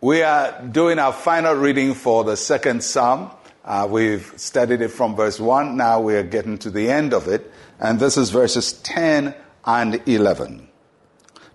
[0.00, 3.32] We are doing our final reading for the second psalm.
[3.64, 5.76] Uh, we've studied it from verse 1.
[5.76, 7.50] Now we are getting to the end of it.
[7.80, 10.68] And this is verses 10 and 11.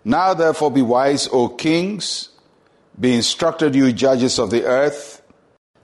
[0.03, 2.31] Now therefore be wise, O kings.
[2.99, 5.21] Be instructed, you judges of the earth.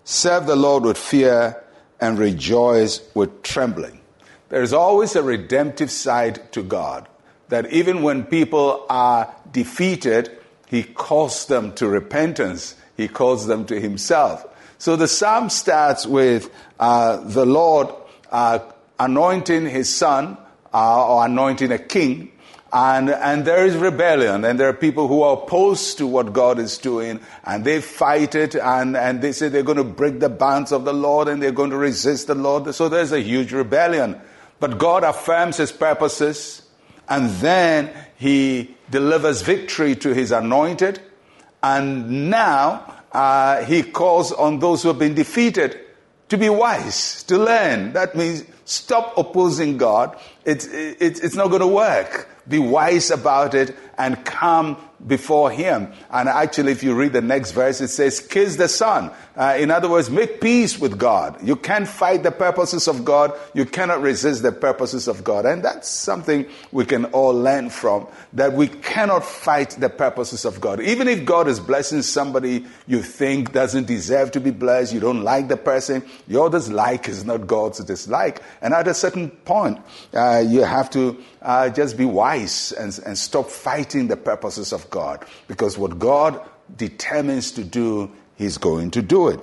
[0.03, 1.63] Serve the Lord with fear
[2.01, 4.01] and rejoice with trembling.
[4.49, 7.07] There is always a redemptive side to God.
[7.47, 12.75] That even when people are defeated, He calls them to repentance.
[12.95, 14.45] He calls them to Himself.
[14.77, 17.89] So the psalm starts with uh, the Lord
[18.31, 18.59] uh,
[18.97, 20.37] anointing his son
[20.73, 22.31] uh, or anointing a king.
[22.71, 26.59] And, and there is rebellion, and there are people who are opposed to what God
[26.59, 30.29] is doing, and they fight it, and, and they say they're going to break the
[30.29, 32.73] bands of the Lord, and they're going to resist the Lord.
[32.75, 34.21] So there's a huge rebellion.
[34.59, 36.61] But God affirms his purposes,
[37.09, 41.01] and then he delivers victory to his anointed,
[41.61, 45.79] and now uh, he calls on those who have been defeated
[46.29, 47.93] to be wise, to learn.
[47.93, 50.17] That means stop opposing God.
[50.45, 52.29] It's, it's, it's not going to work.
[52.47, 55.91] Be wise about it and come before Him.
[56.09, 59.11] And actually, if you read the next verse, it says, kiss the Son.
[59.35, 61.41] Uh, in other words, make peace with God.
[61.41, 63.33] You can't fight the purposes of God.
[63.53, 65.45] You cannot resist the purposes of God.
[65.45, 70.59] And that's something we can all learn from, that we cannot fight the purposes of
[70.59, 70.81] God.
[70.81, 75.23] Even if God is blessing somebody you think doesn't deserve to be blessed, you don't
[75.23, 78.41] like the person, your dislike is not God's dislike.
[78.61, 79.79] And at a certain point,
[80.13, 84.89] uh, you have to uh, just be wise and, and stop fighting the purposes of
[84.89, 85.25] God.
[85.47, 86.39] Because what God
[86.75, 89.39] determines to do, He's going to do it.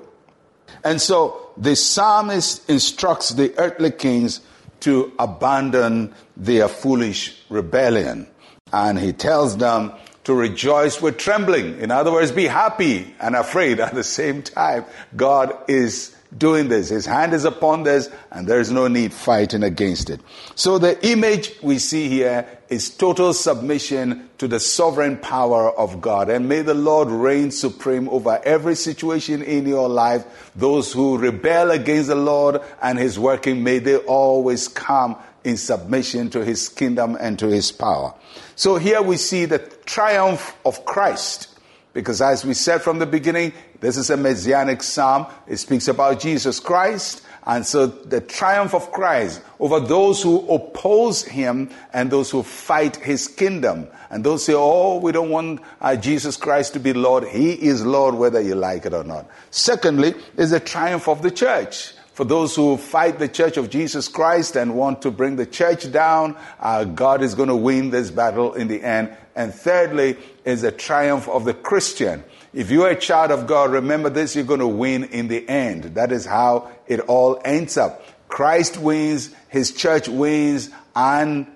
[0.85, 4.41] And so the psalmist instructs the earthly kings
[4.81, 8.27] to abandon their foolish rebellion.
[8.73, 9.93] And he tells them
[10.25, 11.81] to rejoice with trembling.
[11.81, 14.85] In other words, be happy and afraid at the same time.
[15.15, 16.89] God is doing this.
[16.89, 20.21] His hand is upon this, and there is no need fighting against it.
[20.55, 26.29] So the image we see here is total submission to the sovereign power of God.
[26.29, 30.51] And may the Lord reign supreme over every situation in your life.
[30.57, 36.29] Those who rebel against the Lord and His working, may they always come in submission
[36.31, 38.15] to His kingdom and to His power.
[38.57, 41.56] So here we see the triumph of Christ
[41.97, 45.27] because as we said from the beginning, this is a messianic psalm.
[45.49, 47.23] It speaks about Jesus Christ.
[47.47, 52.97] And so the triumph of Christ over those who oppose him and those who fight
[52.97, 53.89] his kingdom.
[54.11, 57.29] And those say, oh, we don't want uh, Jesus Christ to be Lord.
[57.29, 59.27] He is Lord whether you like it or not.
[59.51, 61.95] Secondly, is the triumph of the church.
[62.17, 65.93] For those who fight the church of Jesus Christ and want to bring the church
[65.93, 70.63] down, uh, God is going to win this battle in the end and thirdly, is
[70.63, 72.25] the triumph of the Christian.
[72.55, 75.85] If you're a child of God, remember this, you're going to win in the end.
[75.97, 78.03] That is how it all ends up.
[78.29, 81.47] Christ wins, His church wins, and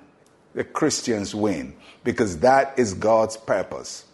[0.53, 1.75] the Christians win.
[2.05, 4.05] Because that is God's purpose.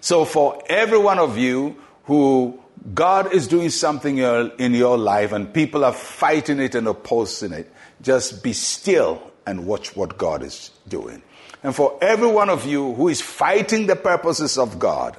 [0.00, 2.60] So for every one of you who
[2.94, 7.72] God is doing something in your life and people are fighting it and opposing it,
[8.02, 11.22] just be still and watch what God is doing.
[11.62, 15.16] And for every one of you who is fighting the purposes of God,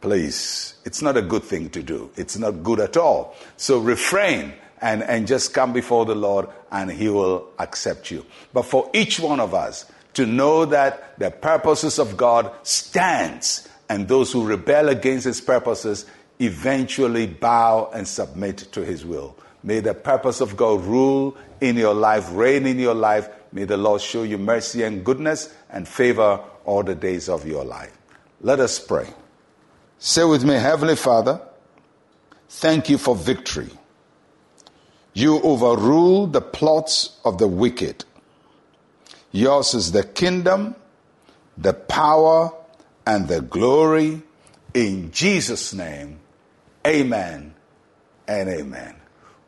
[0.00, 2.10] please, it's not a good thing to do.
[2.16, 3.34] It's not good at all.
[3.56, 8.26] So refrain and, and just come before the Lord and He will accept you.
[8.52, 14.08] But for each one of us to know that the purposes of God stands and
[14.08, 16.06] those who rebel against His purposes
[16.40, 19.36] eventually bow and submit to His will.
[19.62, 23.76] May the purpose of God rule in your life, reign in your life, May the
[23.76, 27.96] Lord show you mercy and goodness and favor all the days of your life.
[28.40, 29.08] Let us pray.
[29.98, 31.40] Say with me, Heavenly Father,
[32.48, 33.70] thank you for victory.
[35.12, 38.04] You overrule the plots of the wicked.
[39.32, 40.76] Yours is the kingdom,
[41.58, 42.52] the power,
[43.04, 44.22] and the glory.
[44.72, 46.20] In Jesus' name,
[46.86, 47.54] amen
[48.26, 48.96] and amen.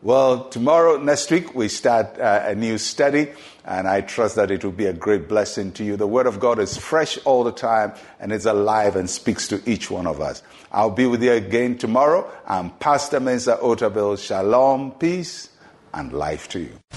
[0.03, 3.29] Well, tomorrow, next week, we start uh, a new study,
[3.65, 5.97] and I trust that it will be a great blessing to you.
[5.97, 9.63] The Word of God is fresh all the time, and it's alive and speaks to
[9.65, 10.43] each one of us.
[10.73, 12.29] I'll be with you again tomorrow.
[12.49, 14.19] I'm Pastor Mensa Otabil.
[14.19, 15.51] Shalom, peace,
[15.95, 16.92] and life to you.